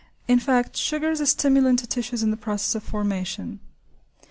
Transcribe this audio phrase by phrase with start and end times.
[0.27, 3.59] In fact, sugar is a stimulant to tissues in the process of formation.